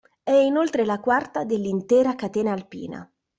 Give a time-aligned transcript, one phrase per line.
[0.23, 3.07] È inoltre la quarta dell'intera catena alpina.